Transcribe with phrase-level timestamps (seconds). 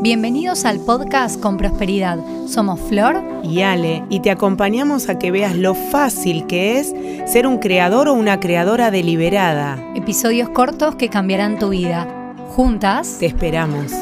[0.00, 2.20] Bienvenidos al podcast Con Prosperidad.
[2.46, 6.94] Somos Flor y Ale y te acompañamos a que veas lo fácil que es
[7.26, 9.76] ser un creador o una creadora deliberada.
[9.96, 12.06] Episodios cortos que cambiarán tu vida.
[12.50, 13.16] Juntas.
[13.18, 13.92] Te esperamos.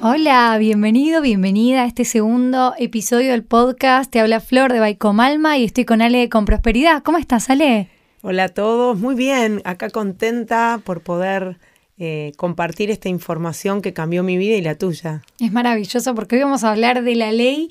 [0.00, 4.08] Hola, bienvenido, bienvenida a este segundo episodio del podcast.
[4.08, 7.02] Te habla Flor de Baicomalma y estoy con Ale con Prosperidad.
[7.02, 7.88] ¿Cómo estás, Ale?
[8.22, 11.58] Hola a todos, muy bien, acá contenta por poder
[12.04, 15.22] eh, compartir esta información que cambió mi vida y la tuya.
[15.38, 17.70] Es maravilloso porque hoy vamos a hablar de la ley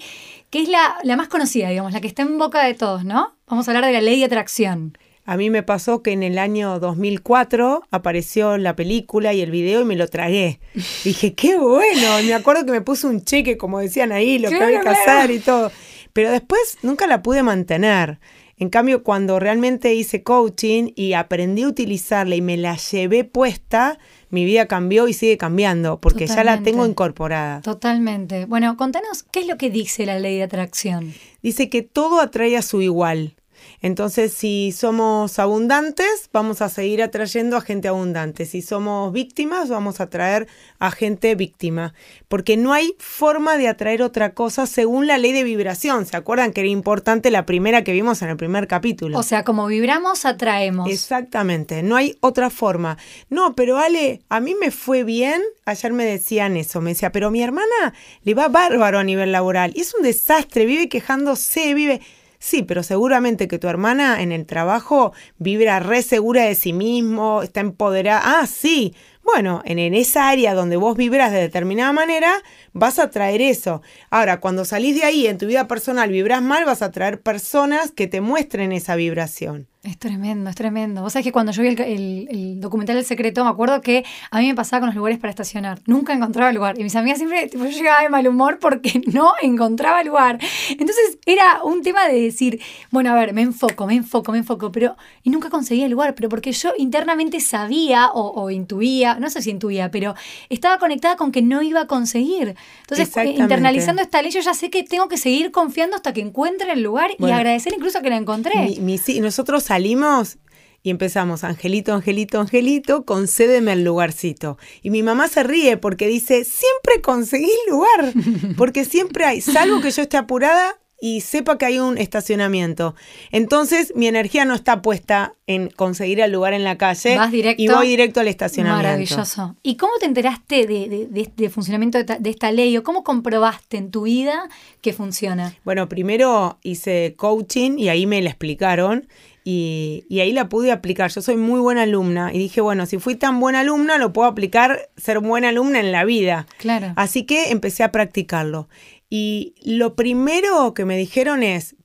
[0.50, 3.36] que es la, la más conocida, digamos, la que está en boca de todos, ¿no?
[3.48, 4.98] Vamos a hablar de la ley de atracción.
[5.26, 9.82] A mí me pasó que en el año 2004 apareció la película y el video
[9.82, 10.62] y me lo tragué.
[11.04, 12.24] Dije, qué bueno.
[12.24, 15.30] me acuerdo que me puse un cheque, como decían ahí, lo que había que hacer
[15.32, 15.74] y todo.
[16.14, 18.22] Pero después nunca la pude mantener.
[18.62, 23.98] En cambio, cuando realmente hice coaching y aprendí a utilizarla y me la llevé puesta,
[24.32, 27.62] mi vida cambió y sigue cambiando, porque ya la tengo incorporada.
[27.62, 28.46] Totalmente.
[28.46, 31.14] Bueno, contanos, ¿qué es lo que dice la ley de atracción?
[31.44, 33.36] Dice que todo atrae a su igual.
[33.82, 38.46] Entonces, si somos abundantes, vamos a seguir atrayendo a gente abundante.
[38.46, 40.48] Si somos víctimas, vamos a atraer
[40.80, 41.94] a gente víctima.
[42.28, 46.06] Porque no hay forma de atraer otra cosa según la ley de vibración.
[46.06, 49.18] ¿Se acuerdan que era importante la primera que vimos en el primer capítulo?
[49.18, 50.90] O sea, como vibramos, atraemos.
[50.90, 52.98] Exactamente, no hay otra forma.
[53.30, 55.42] No, pero Ale, a mí me fue bien.
[55.66, 59.72] Ayer me decían eso, me decía, pero mi hermana le va bárbaro a nivel laboral.
[59.76, 62.02] Y es un desastre, vive quejándose, vive...
[62.44, 67.44] Sí, pero seguramente que tu hermana en el trabajo vibra re segura de sí mismo,
[67.44, 68.40] está empoderada.
[68.40, 68.96] Ah, sí.
[69.24, 72.34] Bueno, en, en esa área donde vos vibras de determinada manera,
[72.74, 73.84] vas a traer eso.
[74.10, 77.92] Ahora, cuando salís de ahí en tu vida personal vibras mal, vas a traer personas
[77.92, 79.68] que te muestren esa vibración.
[79.84, 81.02] Es tremendo, es tremendo.
[81.02, 84.48] Vos sabés que cuando yo vi el, documental El Secreto, me acuerdo que a mí
[84.48, 85.80] me pasaba con los lugares para estacionar.
[85.88, 86.80] Nunca encontraba lugar.
[86.80, 90.38] Y mis amigas siempre, tipo, yo llegaba de mal humor porque no encontraba lugar.
[90.70, 94.72] Entonces era un tema de decir, bueno, a ver, me enfoco, me enfoco, me enfoco,
[94.72, 94.96] pero.
[95.24, 99.42] Y nunca conseguía el lugar, pero porque yo internamente sabía o, o intuía, no sé
[99.42, 100.14] si intuía, pero
[100.50, 102.56] estaba conectada con que no iba a conseguir.
[102.82, 106.22] Entonces, eh, internalizando esta ley, yo ya sé que tengo que seguir confiando hasta que
[106.22, 108.80] encuentre el lugar y agradecer incluso que la encontré.
[108.80, 110.38] Mi, nosotros salimos
[110.84, 114.58] y empezamos, Angelito, Angelito, Angelito, concédeme el lugarcito.
[114.82, 118.12] Y mi mamá se ríe porque dice, siempre conseguí lugar,
[118.58, 122.94] porque siempre hay, salvo que yo esté apurada, y sepa que hay un estacionamiento.
[123.32, 127.18] Entonces mi energía no está puesta en conseguir el lugar en la calle
[127.58, 128.88] y voy directo al estacionamiento.
[128.88, 129.56] Maravilloso.
[129.64, 134.04] ¿Y cómo te enteraste de, de, funcionamiento de, esta ley o cómo comprobaste en tu
[134.04, 134.48] vida
[134.82, 135.56] que funciona?
[135.66, 139.08] Bueno, primero hice coaching y ahí me la explicaron.
[139.44, 141.10] Y, y, ahí la pude aplicar.
[141.12, 144.28] Yo soy muy buena alumna y dije, bueno, si fui tan buena alumna, lo puedo
[144.28, 146.46] aplicar, ser buena alumna en la vida.
[146.60, 146.94] Claro.
[146.96, 148.70] Así que empecé a practicarlo.
[149.10, 151.76] Y lo primero que me dijeron es,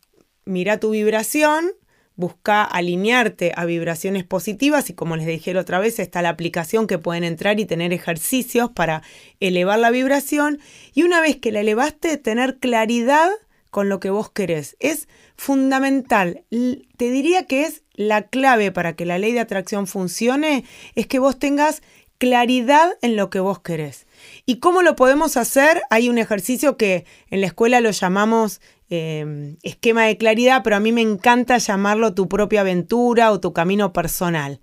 [0.44, 1.72] mira tu vibración,
[2.14, 6.86] busca alinearte a vibraciones positivas y como les dije la otra vez, está la aplicación
[6.86, 9.02] que pueden entrar y tener ejercicios para
[9.40, 10.58] elevar la vibración.
[10.94, 13.30] Y una vez que la elevaste, tener claridad
[13.70, 14.76] con lo que vos querés.
[14.80, 16.44] Es fundamental.
[16.50, 21.18] Te diría que es la clave para que la ley de atracción funcione, es que
[21.18, 21.82] vos tengas
[22.18, 24.06] claridad en lo que vos querés.
[24.46, 25.82] ¿Y cómo lo podemos hacer?
[25.90, 30.80] Hay un ejercicio que en la escuela lo llamamos em, esquema de claridad, pero a
[30.80, 34.60] mí me encanta llamarlo tu propia aventura o tu camino personal.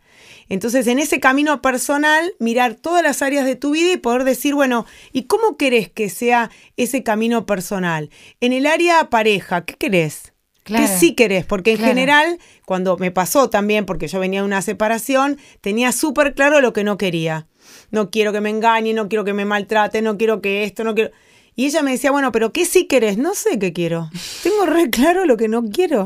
[0.53, 4.53] Entonces, en ese camino personal, mirar todas las áreas de tu vida y poder decir,
[4.53, 8.09] bueno, ¿y cómo querés que sea ese camino personal?
[8.39, 10.33] En el área pareja, ¿qué querés?
[10.63, 11.45] ¿Qué sí querés?
[11.45, 16.35] Porque en general, cuando me pasó también, porque yo venía de una separación, tenía súper
[16.35, 17.47] claro lo que no quería
[17.91, 20.95] no quiero que me engañe, no quiero que me maltrate, no quiero que esto, no
[20.95, 21.11] quiero...
[21.55, 23.17] Y ella me decía, bueno, pero ¿qué sí querés?
[23.17, 24.09] No sé qué quiero.
[24.41, 26.05] Tengo re claro lo que no quiero.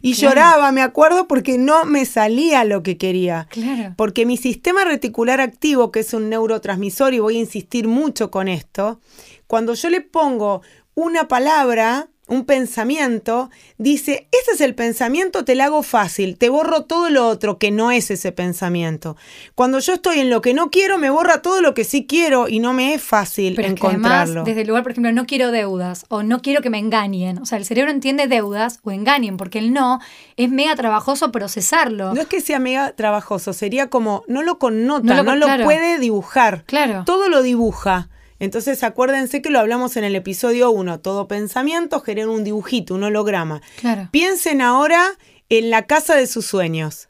[0.00, 3.46] Y lloraba, me acuerdo, porque no me salía lo que quería.
[3.50, 3.94] Claro.
[3.96, 8.48] Porque mi sistema reticular activo, que es un neurotransmisor, y voy a insistir mucho con
[8.48, 9.00] esto,
[9.46, 10.62] cuando yo le pongo
[10.94, 16.84] una palabra, un pensamiento, dice, ese es el pensamiento, te lo hago fácil, te borro
[16.84, 19.16] todo lo otro que no es ese pensamiento.
[19.54, 22.48] Cuando yo estoy en lo que no quiero, me borra todo lo que sí quiero
[22.48, 24.40] y no me es fácil Pero encontrarlo.
[24.40, 27.38] además, desde el lugar, por ejemplo, no quiero deudas o no quiero que me engañen.
[27.38, 30.00] O sea, el cerebro entiende deudas o engañen, porque el no
[30.36, 32.12] es mega trabajoso procesarlo.
[32.12, 36.64] No es que sea mega trabajoso, sería como no lo connota, no lo, puede dibujar.
[36.64, 37.04] Claro.
[37.06, 38.08] Todo lo dibuja.
[38.38, 43.04] Entonces acuérdense que lo hablamos en el episodio 1, todo pensamiento genera un dibujito, un
[43.04, 43.62] holograma.
[43.80, 44.08] Claro.
[44.12, 45.02] Piensen ahora
[45.48, 47.08] en la casa de sus sueños.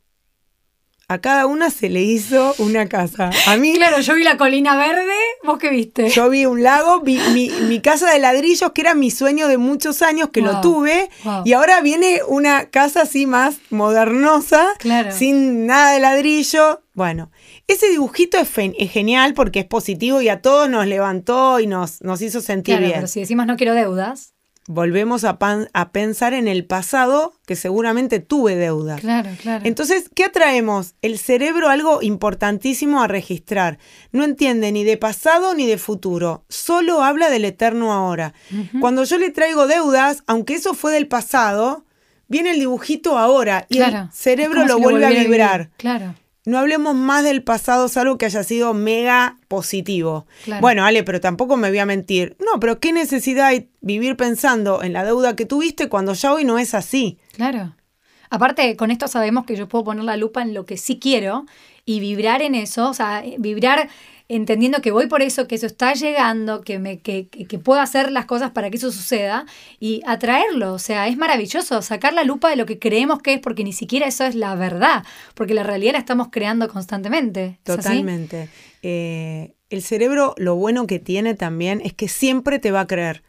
[1.08, 3.30] a cada una se le hizo una casa.
[3.46, 5.14] A mí, Claro, yo vi la colina verde,
[5.44, 6.08] ¿vos qué viste?
[6.10, 9.56] yo vi un lago, vi mi, mi casa de ladrillos, que era mi sueño de
[9.56, 11.42] muchos años, que lo tuve, wow.
[11.44, 15.12] y ahora viene una casa así más modernosa, Claro.
[15.12, 16.82] sin nada de ladrillo.
[16.96, 17.30] Bueno,
[17.68, 18.48] ese dibujito es,
[18.90, 22.86] genial porque es positivo y a todos nos levantó y nos, nos hizo sentir Claro,
[22.86, 22.94] bien.
[22.96, 24.32] pero si decimos no quiero deudas.
[24.68, 28.96] Volvemos a, pan- a pensar en el pasado, que seguramente tuve deuda.
[28.96, 29.64] Claro, claro.
[29.64, 30.94] Entonces, ¿qué atraemos?
[31.02, 33.78] El cerebro algo importantísimo a registrar.
[34.10, 38.32] No entiende ni de pasado ni de futuro, solo habla del eterno ahora.
[38.80, 41.84] Cuando yo le traigo deudas, aunque eso fue del pasado,
[42.26, 44.08] viene el dibujito ahora y claro.
[44.08, 45.70] el cerebro lo si vuelve a vibrar.
[45.76, 46.14] Claro.
[46.46, 50.26] No hablemos más del pasado, salvo que haya sido mega positivo.
[50.44, 50.60] Claro.
[50.62, 52.36] Bueno, Ale, pero tampoco me voy a mentir.
[52.38, 56.44] No, pero ¿qué necesidad hay vivir pensando en la deuda que tuviste cuando ya hoy
[56.44, 57.18] no es así?
[57.32, 57.74] Claro.
[58.30, 61.46] Aparte, con esto sabemos que yo puedo poner la lupa en lo que sí quiero
[61.84, 63.88] y vibrar en eso, o sea, vibrar
[64.28, 68.10] entendiendo que voy por eso, que eso está llegando, que, me, que, que, puedo hacer
[68.10, 69.46] las cosas para que eso suceda
[69.78, 70.72] y atraerlo.
[70.72, 73.72] O sea, es maravilloso sacar la lupa de lo que creemos que es, porque ni
[73.72, 77.58] siquiera eso es la verdad, porque la realidad la estamos creando constantemente.
[77.62, 78.48] Totalmente.
[78.82, 83.22] Eh, el cerebro lo bueno que tiene también es que siempre te va a creer.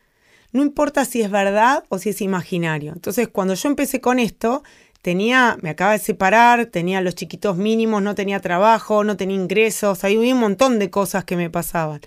[0.52, 2.94] No importa si es verdad o si es imaginario.
[2.94, 4.64] Entonces, cuando yo empecé con esto,
[5.08, 10.04] tenía, me acaba de separar, tenía los chiquitos mínimos, no tenía trabajo, no tenía ingresos,
[10.04, 12.02] ahí había un montón de cosas que me pasaban.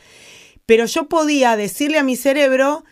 [0.67, 2.85] Pero yo podía decirle a mi cerebro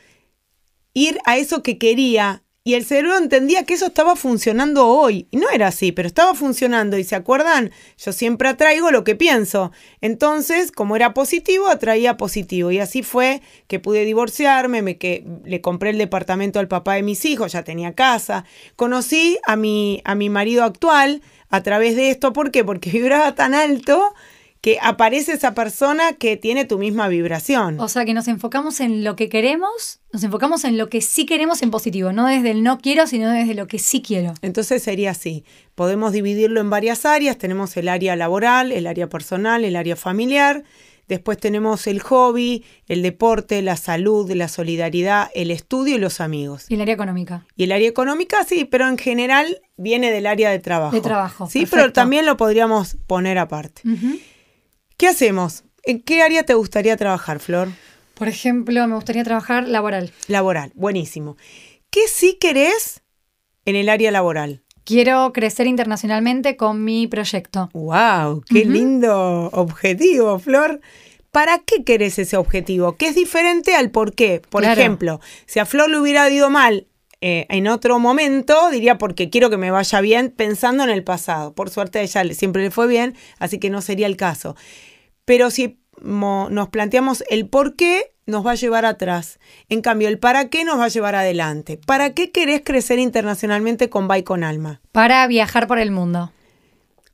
[0.94, 5.26] ir a eso que quería y el cerebro entendía que eso estaba funcionando hoy.
[5.30, 6.98] Y no era así, pero estaba funcionando.
[6.98, 9.72] Y se acuerdan, yo siempre atraigo lo que pienso.
[10.02, 12.70] Entonces, como era positivo, atraía positivo.
[12.70, 17.02] Y así fue que pude divorciarme, me que le compré el departamento al papá de
[17.02, 18.44] mis hijos, ya tenía casa.
[18.76, 22.34] Conocí a mi, a mi marido actual a través de esto.
[22.34, 22.64] ¿Por qué?
[22.64, 24.14] Porque vibraba tan alto
[24.60, 27.78] que aparece esa persona que tiene tu misma vibración.
[27.78, 31.26] O sea, que nos enfocamos en lo que queremos, nos enfocamos en lo que sí
[31.26, 34.34] queremos en positivo, no desde el no quiero, sino desde lo que sí quiero.
[34.42, 35.44] Entonces sería así.
[35.76, 37.38] Podemos dividirlo en varias áreas.
[37.38, 40.64] Tenemos el área laboral, el área personal, el área familiar.
[41.06, 46.66] Después tenemos el hobby, el deporte, la salud, la solidaridad, el estudio y los amigos.
[46.68, 47.46] Y el área económica.
[47.56, 50.94] Y el área económica, sí, pero en general viene del área de trabajo.
[50.94, 51.76] De trabajo, Sí, perfecto.
[51.76, 53.80] pero también lo podríamos poner aparte.
[54.98, 55.62] ¿Qué hacemos?
[55.84, 57.68] ¿En qué área te gustaría trabajar, Flor?
[58.14, 60.10] Por ejemplo, me gustaría trabajar laboral.
[60.26, 61.36] Laboral, buenísimo.
[61.88, 63.02] ¿Qué sí querés
[63.64, 64.64] en el área laboral?
[64.82, 67.70] Quiero crecer internacionalmente con mi proyecto.
[67.74, 68.42] ¡Wow!
[68.50, 70.80] ¡Qué lindo objetivo, Flor!
[71.30, 72.96] ¿Para qué querés ese objetivo?
[72.96, 74.42] Que es diferente al por qué.
[74.50, 74.80] Por Claro.
[74.80, 76.88] ejemplo, si a Flor le hubiera ido mal
[77.20, 81.52] eh, en otro momento, diría porque quiero que me vaya bien pensando en el pasado.
[81.52, 84.56] Por suerte a ella siempre le fue bien, así que no sería el caso.
[85.28, 89.38] Pero si nos planteamos el por qué, nos va a llevar atrás.
[89.68, 91.78] En cambio, el para qué nos va a llevar adelante.
[91.84, 94.80] ¿Para qué querés crecer internacionalmente con Vai con Alma?
[94.90, 96.32] Para viajar por el mundo.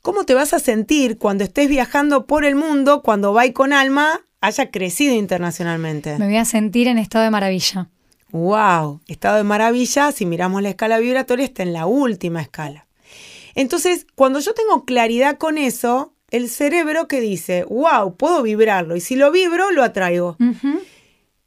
[0.01, 4.21] ¿Cómo te vas a sentir cuando estés viajando por el mundo, cuando Vai con Alma
[4.39, 6.17] haya crecido internacionalmente?
[6.17, 7.89] Me voy a sentir en estado de maravilla.
[8.31, 9.01] ¡Wow!
[9.09, 12.87] Estado de maravilla, si miramos la escala vibratoria, está en la última escala.
[13.55, 19.01] Entonces, cuando yo tengo claridad con eso, el cerebro que dice, wow, puedo vibrarlo, y
[19.01, 20.35] si lo vibro, lo atraigo.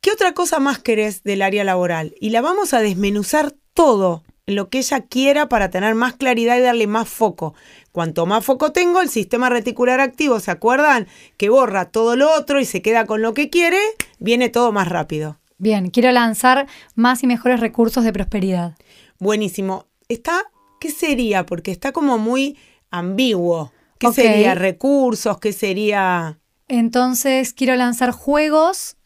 [0.01, 2.15] ¿Qué otra cosa más querés del área laboral?
[2.21, 6.57] Y la vamos a desmenuzar todo en lo que ella quiera para tener más claridad
[6.57, 7.55] y darle más foco.
[7.93, 11.07] Cuanto más foco tengo, el sistema reticular activo, ¿se acuerdan?
[11.37, 13.81] Que borra todo lo otro y se queda con lo que quiere,
[14.19, 15.39] viene todo más rápido.
[15.59, 18.75] Bien, quiero lanzar más y mejores recursos de prosperidad.
[19.19, 19.85] Buenísimo.
[20.09, 20.45] Está,
[20.81, 21.45] ¿qué sería?
[21.45, 22.57] Porque está como muy
[22.91, 23.71] ambiguo.
[23.99, 24.55] ¿Qué sería?
[24.55, 26.39] Recursos, ¿qué sería?
[26.69, 28.97] Entonces, quiero lanzar juegos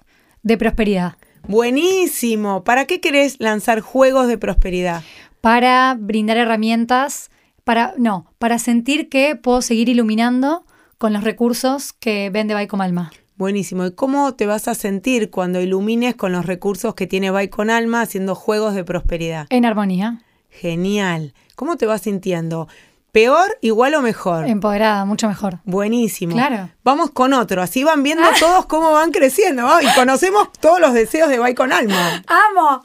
[0.43, 1.15] de prosperidad
[1.49, 2.63] Buenísimo.
[2.63, 5.03] ¿Para qué querés lanzar juegos de prosperidad?
[5.43, 7.31] para brindar herramientas,
[7.65, 10.65] para, no, para sentir que puedo seguir iluminando
[10.99, 13.13] con los recursos que vende Vai con Alma.
[13.37, 13.85] Buenísimo.
[13.85, 17.71] ¿Y cómo te vas a sentir cuando ilumines con los recursos que tiene Vai con
[17.71, 19.47] Alma haciendo juegos de prosperidad?
[19.51, 21.35] En armonía, Genial.
[21.57, 22.69] ¿Cómo te vas sintiendo?
[23.13, 24.47] ¿Peor, igual o mejor?
[24.47, 25.59] empoderada, mucho mejor.
[25.65, 26.35] Buenísimo.
[26.35, 26.71] Claro.
[26.83, 27.61] Vamos con otro.
[27.61, 29.63] Así van viendo todos cómo van creciendo.
[29.63, 29.83] ¿no?
[29.83, 32.23] Y conocemos todos los deseos de Vai con Alma.
[32.27, 32.81] ¡Amo!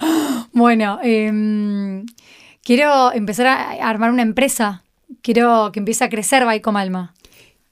[0.52, 2.06] Bueno, em,
[2.62, 4.84] quiero empezar a armar una empresa.
[5.22, 7.14] Quiero que empiece a crecer Vai con Alma.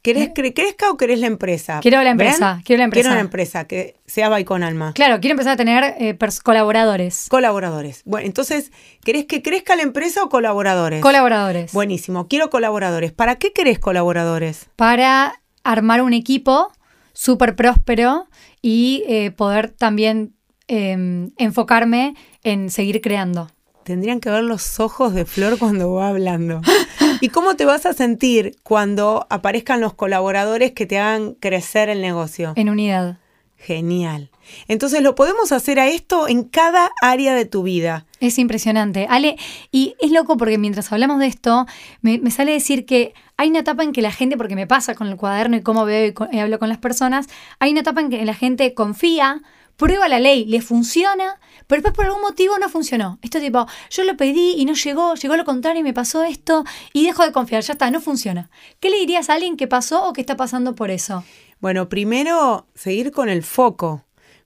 [0.05, 1.79] ¿Querés que crezca o querés la empresa?
[1.81, 2.63] Quiero la empresa, ¿Ven?
[2.63, 3.01] quiero la empresa.
[3.01, 4.93] Quiero una empresa que sea by con alma.
[4.93, 7.25] Claro, quiero empezar a tener eh, colaboradores.
[7.27, 8.03] Colaboradores.
[8.05, 8.71] Bueno, entonces,
[9.03, 11.01] ¿querés que crezca la empresa o colaboradores?
[11.01, 11.73] Colaboradores.
[11.73, 13.13] Buenísimo, quiero colaboradores.
[13.13, 14.67] ¿Para qué querés colaboradores?
[14.75, 16.71] Para armar un equipo
[17.13, 18.27] súper próspero
[18.61, 20.35] y eh, poder también
[20.67, 23.47] eh, enfocarme en seguir creando.
[23.85, 26.61] Tendrían que ver los ojos de Flor cuando va hablando.
[27.21, 32.01] ¿Y cómo te vas a sentir cuando aparezcan los colaboradores que te hagan crecer el
[32.01, 32.53] negocio?
[32.55, 33.17] En unidad.
[33.57, 34.29] Genial.
[34.67, 38.05] Entonces lo podemos hacer a esto en cada área de tu vida.
[38.19, 39.07] Es impresionante.
[39.09, 39.37] Ale,
[39.71, 41.65] y es loco porque mientras hablamos de esto,
[42.01, 44.93] me, me sale decir que hay una etapa en que la gente, porque me pasa
[44.93, 47.27] con el cuaderno y cómo veo y, co- y hablo con las personas,
[47.59, 49.41] hay una etapa en que la gente confía,
[49.77, 53.19] prueba la ley, le funciona, pero después por algún motivo no funcionó.
[53.21, 56.63] Esto tipo, yo lo pedí y no llegó, llegó lo contrario y me pasó esto
[56.93, 58.49] y dejo de confiar, ya está, no funciona.
[58.79, 61.23] ¿Qué le dirías a alguien que pasó o que está pasando por eso?
[61.59, 64.03] Bueno, primero seguir con el foco,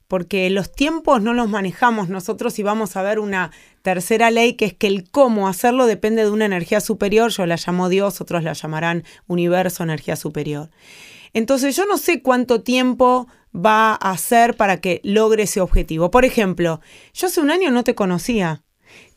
[0.07, 3.51] porque los tiempos no los manejamos nosotros y vamos a ver una
[3.83, 7.57] tercera ley que es que el cómo hacerlo depende de una energía superior, yo la
[7.57, 10.69] llamo Dios, otros la llamarán universo, energía superior.
[11.33, 16.11] Entonces yo no sé cuánto tiempo va a hacer para que logre ese objetivo.
[16.11, 16.81] Por ejemplo,
[17.13, 18.63] yo hace un año no te conocía.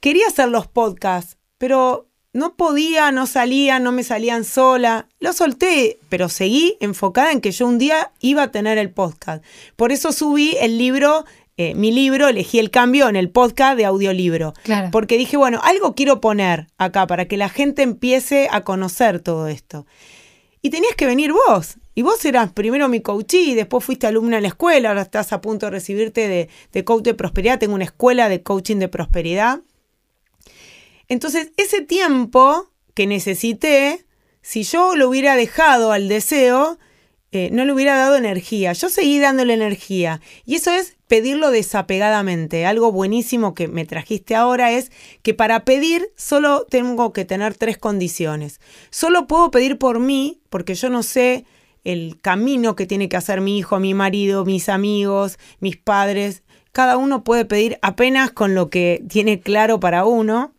[0.00, 5.08] Quería hacer los podcasts, pero no podía, no salía, no me salían sola.
[5.20, 9.44] Lo solté, pero seguí enfocada en que yo un día iba a tener el podcast.
[9.76, 11.24] Por eso subí el libro,
[11.58, 14.54] eh, mi libro, elegí el cambio en el podcast de audiolibro.
[14.62, 14.88] Claro.
[14.90, 19.46] Porque dije, bueno, algo quiero poner acá para que la gente empiece a conocer todo
[19.48, 19.86] esto.
[20.62, 21.76] Y tenías que venir vos.
[21.94, 25.40] Y vos eras primero mi coachee, después fuiste alumna en la escuela, ahora estás a
[25.40, 27.58] punto de recibirte de, de coach de prosperidad.
[27.58, 29.60] Tengo una escuela de coaching de prosperidad.
[31.08, 34.06] Entonces, ese tiempo que necesité,
[34.40, 36.78] si yo lo hubiera dejado al deseo,
[37.34, 38.74] eh, no le hubiera dado energía.
[38.74, 40.20] Yo seguí dándole energía.
[40.44, 42.66] Y eso es pedirlo desapegadamente.
[42.66, 47.78] Algo buenísimo que me trajiste ahora es que para pedir solo tengo que tener tres
[47.78, 48.60] condiciones.
[48.90, 51.46] Solo puedo pedir por mí, porque yo no sé
[51.84, 56.42] el camino que tiene que hacer mi hijo, mi marido, mis amigos, mis padres.
[56.72, 60.54] Cada uno puede pedir apenas con lo que tiene claro para uno.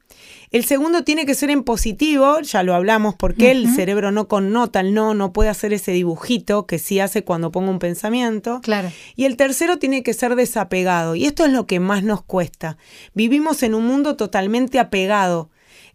[0.53, 4.81] El segundo tiene que ser en positivo, ya lo hablamos, porque el cerebro no connota
[4.81, 8.61] el no, no puede hacer ese dibujito que sí hace cuando pongo un pensamiento.
[8.61, 8.91] Claro.
[9.15, 11.15] Y el tercero tiene que ser desapegado.
[11.15, 12.77] Y esto es lo que más nos cuesta.
[13.15, 15.49] Vivimos en un mundo totalmente apegado.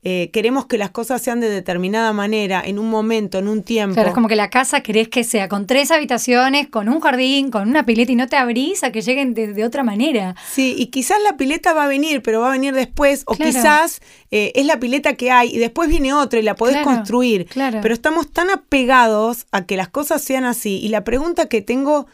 [0.04, 3.94] Eh, queremos que las cosas sean de determinada manera, en un momento, en un tiempo.
[3.94, 7.50] Claro, es como que la casa querés que sea con tres habitaciones, con un jardín,
[7.50, 10.36] con una pileta y no te abrís a que lleguen de, de otra manera.
[10.50, 13.50] Sí, y quizás la pileta va a venir, pero va a venir después, o Claro.
[13.50, 14.00] quizás
[14.30, 17.46] eh, es la pileta que hay y después viene otra y la podés Claro, construir.
[17.46, 17.80] claro.
[17.82, 20.78] Pero estamos tan apegados a que las cosas sean así.
[20.80, 22.06] Y la pregunta que tengo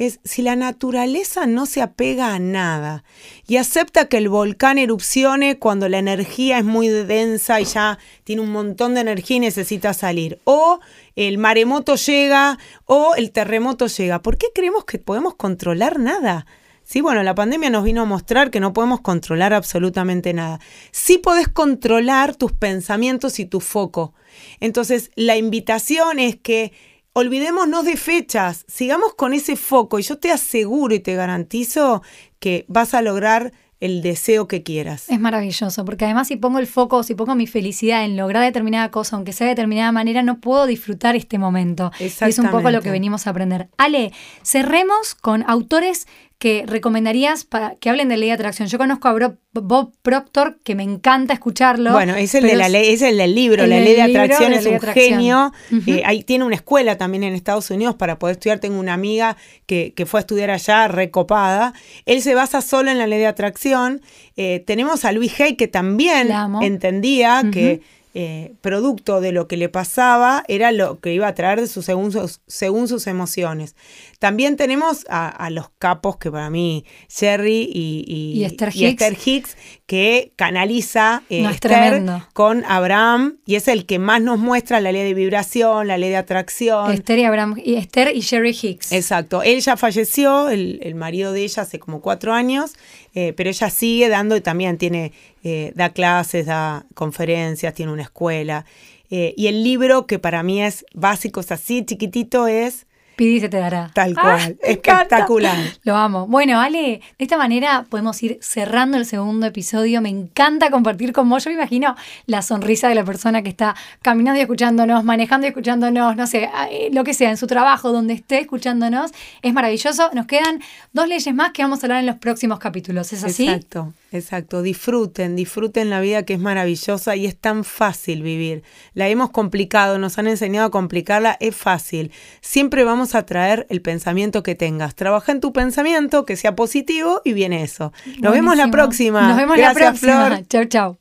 [0.00, 3.04] es si la naturaleza no se apega a nada
[3.46, 8.40] y acepta que el volcán erupcione cuando la energía es muy densa y ya tiene
[8.40, 10.80] un montón de energía y necesita salir, o
[11.16, 16.46] el maremoto llega o el terremoto llega, ¿por qué creemos que podemos controlar nada?
[16.82, 20.60] Sí, bueno, la pandemia nos vino a mostrar que no podemos controlar absolutamente nada.
[20.92, 24.14] Sí podés controlar tus pensamientos y tu foco.
[24.60, 26.72] Entonces, la invitación es que
[27.12, 32.02] olvidémonos de fechas, sigamos con ese foco y yo te aseguro y te garantizo
[32.38, 35.08] que vas a lograr el deseo que quieras.
[35.08, 38.90] Es maravilloso, porque además si pongo el foco, si pongo mi felicidad en lograr determinada
[38.90, 41.90] cosa, aunque sea de determinada manera, no puedo disfrutar este momento.
[41.98, 42.80] Y es un poco lo Exactamente.
[42.82, 43.68] que venimos a aprender.
[43.78, 44.12] Ale,
[44.42, 46.06] cerremos con autores
[46.40, 48.66] que recomendarías para que hablen de ley de atracción.
[48.66, 51.92] Yo conozco a Bob Proctor, que me encanta escucharlo.
[51.92, 54.22] Bueno, es el de la ley, es el del libro, el la ley de libro
[54.22, 55.52] atracción de es un genio.
[55.86, 58.58] Eh, ahí tiene una escuela también en Estados Unidos para poder estudiar.
[58.58, 61.74] Tengo una amiga que, que fue a estudiar allá, recopada.
[62.06, 64.00] Él se basa solo en la ley de atracción.
[64.38, 66.30] Eh, tenemos a Luis Hay, que también
[66.62, 67.82] entendía que
[68.14, 71.82] eh, producto de lo que le pasaba era lo que iba a traer de su,
[71.82, 73.76] según, sus, según sus emociones.
[74.18, 78.86] También tenemos a, a los capos que para mí, Jerry y, y, Y Esther y
[78.86, 79.02] Hicks.
[79.02, 82.02] Esther Hicks, que canaliza eh, No, Esther
[82.32, 86.10] con Abraham y es el que más nos muestra la ley de vibración, la ley
[86.10, 86.92] de atracción.
[86.92, 88.92] Esther y, Abraham, y Esther y Sherry Hicks.
[88.92, 92.72] Exacto, él ya falleció, el, el marido de ella hace como cuatro años,
[93.14, 95.12] eh, pero ella sigue dando y también tiene,
[95.42, 98.64] eh, da clases, da conferencias, tiene una escuela.
[99.10, 102.86] Eh, y el libro que para mí es básico, es así chiquitito, es
[103.20, 103.90] Pidi se te dará.
[103.92, 105.54] Tal Ah, cual, espectacular.
[105.82, 106.26] Lo amo.
[106.26, 110.00] Bueno, Ale, de esta manera podemos ir cerrando el segundo episodio.
[110.00, 111.44] Me encanta compartir con vos.
[111.44, 115.48] Yo me imagino la sonrisa de la persona que está caminando y escuchándonos, manejando y
[115.50, 119.10] escuchándonos, no sé, eh, lo que sea, en su trabajo, donde esté escuchándonos.
[119.42, 120.08] Es maravilloso.
[120.14, 120.62] Nos quedan
[120.94, 123.12] dos leyes más que vamos a hablar en los próximos capítulos.
[123.12, 123.46] ¿Es así?
[123.46, 124.62] Exacto, exacto.
[124.62, 128.62] Disfruten, disfruten la vida que es maravillosa y es tan fácil vivir.
[128.94, 132.12] La hemos complicado, nos han enseñado a complicarla, es fácil.
[132.40, 134.94] Siempre vamos a traer el pensamiento que tengas.
[134.94, 137.92] Trabaja en tu pensamiento, que sea positivo y viene eso.
[138.20, 139.28] Nos vemos la próxima.
[139.28, 140.26] Nos vemos Gracias, la próxima.
[140.26, 140.46] Flor.
[140.46, 140.98] Chau, chau.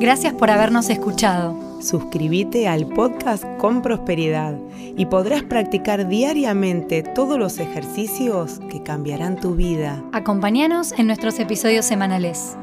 [0.00, 1.63] Gracias por habernos escuchado.
[1.84, 4.58] Suscríbete al podcast con prosperidad
[4.96, 10.02] y podrás practicar diariamente todos los ejercicios que cambiarán tu vida.
[10.12, 12.56] Acompáñanos en nuestros episodios semanales.